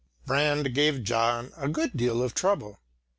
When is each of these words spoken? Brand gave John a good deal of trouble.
Brand 0.25 0.73
gave 0.73 1.03
John 1.03 1.51
a 1.55 1.69
good 1.69 1.95
deal 1.95 2.23
of 2.23 2.33
trouble. 2.33 2.79